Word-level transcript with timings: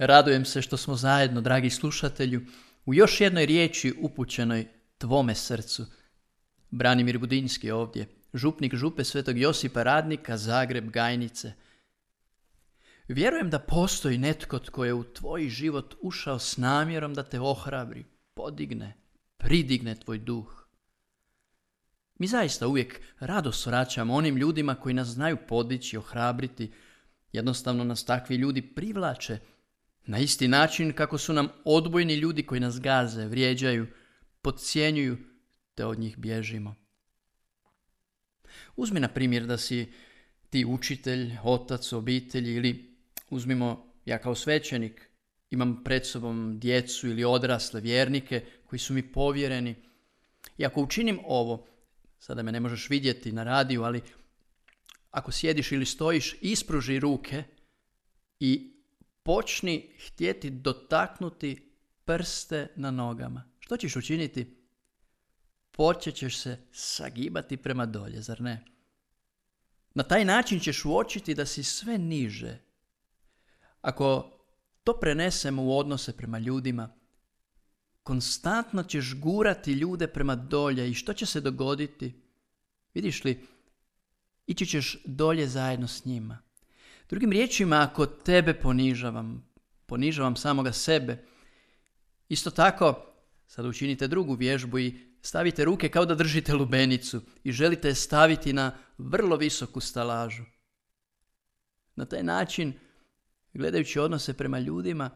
Radujem 0.00 0.44
se 0.44 0.62
što 0.62 0.76
smo 0.76 0.96
zajedno, 0.96 1.40
dragi 1.40 1.70
slušatelju, 1.70 2.40
u 2.86 2.94
još 2.94 3.20
jednoj 3.20 3.46
riječi 3.46 3.94
upućenoj 4.00 4.68
tvome 4.98 5.34
srcu. 5.34 5.86
Branimir 6.70 7.18
Budinski 7.18 7.70
ovdje, 7.70 8.08
župnik 8.34 8.74
župe 8.74 9.04
Svetog 9.04 9.38
Josipa 9.38 9.82
Radnika, 9.82 10.36
Zagreb, 10.36 10.90
Gajnice. 10.90 11.52
Vjerujem 13.08 13.50
da 13.50 13.58
postoji 13.58 14.18
netko 14.18 14.58
tko 14.58 14.84
je 14.84 14.94
u 14.94 15.04
tvoj 15.04 15.48
život 15.48 15.94
ušao 16.00 16.38
s 16.38 16.56
namjerom 16.56 17.14
da 17.14 17.22
te 17.22 17.40
ohrabri, 17.40 18.04
podigne, 18.34 18.96
pridigne 19.36 19.94
tvoj 19.94 20.18
duh. 20.18 20.66
Mi 22.18 22.26
zaista 22.26 22.68
uvijek 22.68 23.00
rado 23.18 23.52
svraćamo 23.52 24.14
onim 24.14 24.36
ljudima 24.36 24.74
koji 24.74 24.94
nas 24.94 25.08
znaju 25.08 25.36
podići, 25.48 25.96
ohrabriti. 25.96 26.72
Jednostavno 27.32 27.84
nas 27.84 28.04
takvi 28.04 28.36
ljudi 28.36 28.62
privlače 28.62 29.38
na 30.06 30.18
isti 30.18 30.48
način 30.48 30.92
kako 30.92 31.18
su 31.18 31.32
nam 31.32 31.48
odbojni 31.64 32.14
ljudi 32.14 32.42
koji 32.42 32.60
nas 32.60 32.80
gaze, 32.80 33.26
vrijeđaju, 33.26 33.86
podcjenjuju, 34.42 35.18
te 35.74 35.84
od 35.84 35.98
njih 35.98 36.18
bježimo. 36.18 36.74
Uzmi 38.76 39.00
na 39.00 39.08
primjer 39.08 39.46
da 39.46 39.58
si 39.58 39.92
ti 40.50 40.64
učitelj, 40.64 41.36
otac, 41.44 41.92
obitelji 41.92 42.54
ili 42.54 42.96
uzmimo 43.30 43.92
ja 44.04 44.18
kao 44.18 44.34
svećenik, 44.34 45.10
imam 45.50 45.84
pred 45.84 46.06
sobom 46.06 46.58
djecu 46.60 47.08
ili 47.08 47.24
odrasle 47.24 47.80
vjernike 47.80 48.44
koji 48.66 48.80
su 48.80 48.94
mi 48.94 49.12
povjereni. 49.12 49.74
I 50.58 50.66
ako 50.66 50.82
učinim 50.82 51.18
ovo, 51.24 51.66
sada 52.18 52.42
me 52.42 52.52
ne 52.52 52.60
možeš 52.60 52.90
vidjeti 52.90 53.32
na 53.32 53.44
radiju, 53.44 53.82
ali 53.82 54.02
ako 55.10 55.32
sjediš 55.32 55.72
ili 55.72 55.86
stojiš, 55.86 56.36
ispruži 56.40 57.00
ruke 57.00 57.42
i 58.40 58.79
počni 59.22 59.90
htjeti 60.06 60.50
dotaknuti 60.50 61.72
prste 62.04 62.68
na 62.76 62.90
nogama. 62.90 63.50
Što 63.58 63.76
ćeš 63.76 63.96
učiniti? 63.96 64.56
Počećeš 65.70 66.38
se 66.38 66.58
sagibati 66.72 67.56
prema 67.56 67.86
dolje, 67.86 68.22
zar 68.22 68.40
ne? 68.40 68.64
Na 69.94 70.02
taj 70.02 70.24
način 70.24 70.60
ćeš 70.60 70.84
uočiti 70.84 71.34
da 71.34 71.46
si 71.46 71.62
sve 71.62 71.98
niže. 71.98 72.58
Ako 73.80 74.32
to 74.84 75.00
prenesemo 75.00 75.64
u 75.64 75.78
odnose 75.78 76.16
prema 76.16 76.38
ljudima, 76.38 76.96
konstantno 78.02 78.82
ćeš 78.82 79.14
gurati 79.14 79.72
ljude 79.72 80.06
prema 80.06 80.36
dolje 80.36 80.90
i 80.90 80.94
što 80.94 81.12
će 81.12 81.26
se 81.26 81.40
dogoditi? 81.40 82.22
Vidiš 82.94 83.24
li, 83.24 83.46
ići 84.46 84.66
ćeš 84.66 85.02
dolje 85.04 85.48
zajedno 85.48 85.88
s 85.88 86.04
njima. 86.04 86.38
Drugim 87.10 87.32
riječima, 87.32 87.86
ako 87.90 88.06
tebe 88.06 88.54
ponižavam, 88.54 89.50
ponižavam 89.86 90.36
samoga 90.36 90.72
sebe, 90.72 91.24
isto 92.28 92.50
tako, 92.50 93.06
sad 93.46 93.66
učinite 93.66 94.08
drugu 94.08 94.34
vježbu 94.34 94.78
i 94.78 94.94
stavite 95.22 95.64
ruke 95.64 95.88
kao 95.88 96.06
da 96.06 96.14
držite 96.14 96.54
lubenicu 96.54 97.22
i 97.44 97.52
želite 97.52 97.88
je 97.88 97.94
staviti 97.94 98.52
na 98.52 98.76
vrlo 98.98 99.36
visoku 99.36 99.80
stalažu. 99.80 100.42
Na 101.96 102.04
taj 102.04 102.22
način, 102.22 102.72
gledajući 103.52 103.98
odnose 103.98 104.36
prema 104.36 104.58
ljudima, 104.58 105.10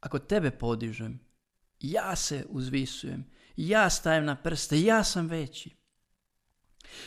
ako 0.00 0.18
tebe 0.18 0.50
podižem, 0.50 1.20
ja 1.80 2.16
se 2.16 2.46
uzvisujem, 2.48 3.24
ja 3.56 3.90
stajem 3.90 4.24
na 4.24 4.36
prste, 4.36 4.82
ja 4.82 5.04
sam 5.04 5.26
veći. 5.26 5.70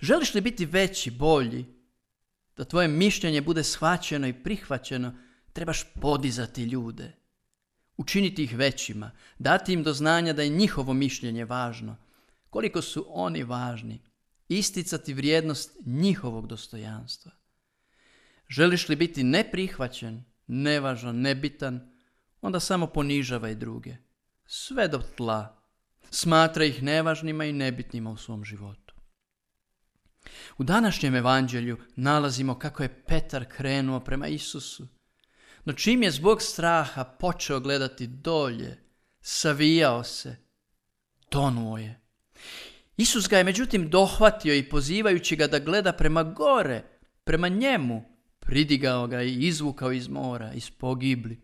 Želiš 0.00 0.34
li 0.34 0.40
biti 0.40 0.66
veći, 0.66 1.10
bolji, 1.10 1.77
da 2.58 2.64
tvoje 2.64 2.88
mišljenje 2.88 3.40
bude 3.40 3.64
shvaćeno 3.64 4.26
i 4.26 4.42
prihvaćeno, 4.42 5.14
trebaš 5.52 5.84
podizati 6.00 6.62
ljude. 6.62 7.12
Učiniti 7.96 8.44
ih 8.44 8.56
većima, 8.56 9.10
dati 9.38 9.72
im 9.72 9.82
do 9.82 9.92
znanja 9.92 10.32
da 10.32 10.42
je 10.42 10.48
njihovo 10.48 10.94
mišljenje 10.94 11.44
važno. 11.44 11.96
Koliko 12.50 12.82
su 12.82 13.06
oni 13.08 13.42
važni, 13.42 14.00
isticati 14.48 15.14
vrijednost 15.14 15.78
njihovog 15.86 16.46
dostojanstva. 16.46 17.32
Želiš 18.48 18.88
li 18.88 18.96
biti 18.96 19.24
neprihvaćen, 19.24 20.24
nevažan, 20.46 21.20
nebitan, 21.20 21.92
onda 22.40 22.60
samo 22.60 22.86
ponižavaj 22.86 23.54
druge. 23.54 23.96
Sve 24.46 24.88
do 24.88 25.02
tla. 25.16 25.62
Smatra 26.10 26.64
ih 26.64 26.82
nevažnima 26.82 27.44
i 27.44 27.52
nebitnima 27.52 28.10
u 28.10 28.16
svom 28.16 28.44
životu. 28.44 28.87
U 30.58 30.64
današnjem 30.64 31.14
evanđelju 31.14 31.78
nalazimo 31.96 32.58
kako 32.58 32.82
je 32.82 33.02
Petar 33.06 33.44
krenuo 33.44 34.00
prema 34.00 34.26
Isusu. 34.28 34.86
No 35.64 35.72
čim 35.72 36.02
je 36.02 36.10
zbog 36.10 36.42
straha 36.42 37.04
počeo 37.04 37.60
gledati 37.60 38.06
dolje, 38.06 38.78
savijao 39.20 40.04
se, 40.04 40.36
tonuo 41.28 41.78
je. 41.78 42.00
Isus 42.96 43.28
ga 43.28 43.38
je 43.38 43.44
međutim 43.44 43.90
dohvatio 43.90 44.54
i 44.54 44.68
pozivajući 44.68 45.36
ga 45.36 45.46
da 45.46 45.58
gleda 45.58 45.92
prema 45.92 46.22
gore, 46.22 46.84
prema 47.24 47.48
njemu, 47.48 48.04
pridigao 48.40 49.06
ga 49.06 49.22
i 49.22 49.46
izvukao 49.46 49.92
iz 49.92 50.08
mora, 50.08 50.52
iz 50.52 50.70
pogibli. 50.70 51.40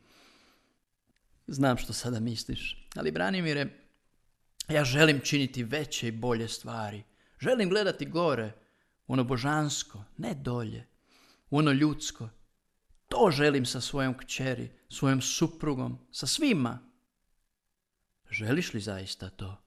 Znam 1.47 1.77
što 1.77 1.93
sada 1.93 2.21
misliš, 2.21 2.89
ali 2.97 3.11
Branimire, 3.11 3.66
ja 4.69 4.84
želim 4.84 5.21
činiti 5.21 5.65
veće 5.65 6.09
i 6.09 6.12
bolje 6.12 6.49
stvari. 6.49 7.03
Želim 7.41 7.69
gledati 7.69 8.06
gore, 8.06 8.53
ono 9.06 9.25
božansko, 9.25 10.04
ne 10.16 10.34
dolje, 10.34 10.87
ono 11.50 11.72
ljudsko. 11.72 12.28
To 13.09 13.31
želim 13.31 13.66
sa 13.66 13.81
svojom 13.81 14.19
kćeri, 14.19 14.72
svojom 14.88 15.20
suprugom, 15.20 15.98
sa 16.12 16.26
svima. 16.26 16.78
Želiš 18.31 18.75
li 18.75 18.81
zaista 18.81 19.31
to? 19.31 19.60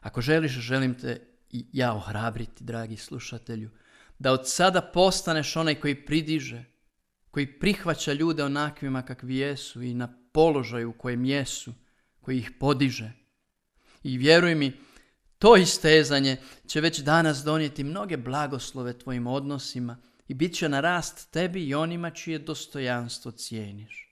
Ako 0.00 0.20
želiš, 0.20 0.52
želim 0.52 0.98
te 0.98 1.26
i 1.50 1.66
ja 1.72 1.94
ohrabriti, 1.94 2.64
dragi 2.64 2.96
slušatelju, 2.96 3.70
da 4.18 4.32
od 4.32 4.48
sada 4.48 4.82
postaneš 4.82 5.56
onaj 5.56 5.74
koji 5.74 6.04
pridiže, 6.04 6.64
koji 7.30 7.58
prihvaća 7.58 8.12
ljude 8.12 8.44
onakvima 8.44 9.02
kakvi 9.02 9.36
jesu 9.36 9.82
i 9.82 9.94
na 9.94 10.18
položaju 10.32 10.90
u 10.90 10.92
kojem 10.92 11.24
jesu, 11.24 11.74
koji 12.20 12.38
ih 12.38 12.50
podiže. 12.60 13.12
I 14.02 14.18
vjeruj 14.18 14.54
mi, 14.54 14.72
to 15.38 15.56
istezanje 15.56 16.36
će 16.66 16.80
već 16.80 16.98
danas 16.98 17.44
donijeti 17.44 17.84
mnoge 17.84 18.16
blagoslove 18.16 18.98
tvojim 18.98 19.26
odnosima 19.26 19.96
i 20.28 20.34
bit 20.34 20.54
će 20.54 20.68
na 20.68 20.80
rast 20.80 21.30
tebi 21.30 21.64
i 21.64 21.74
onima 21.74 22.10
čije 22.10 22.38
dostojanstvo 22.38 23.30
cijeniš. 23.30 24.08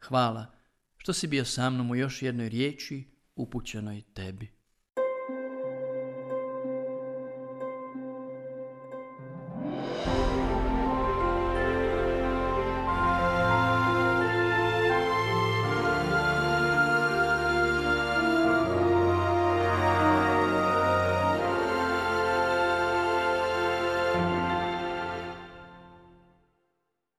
Hvala 0.00 0.46
što 0.96 1.12
si 1.12 1.26
bio 1.26 1.44
sa 1.44 1.70
mnom 1.70 1.90
u 1.90 1.96
još 1.96 2.22
jednoj 2.22 2.48
riječi 2.48 3.04
upućenoj 3.34 4.02
tebi. 4.14 4.57